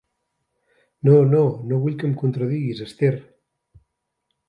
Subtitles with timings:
[1.09, 1.43] No, no,
[1.73, 3.15] no vull que em contradiguis, Esther!